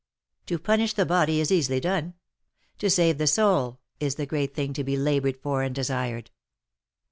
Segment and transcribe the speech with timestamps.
[0.47, 2.15] To punish the body is easily done;
[2.79, 6.31] to save the soul is the great thing to be laboured for and desired.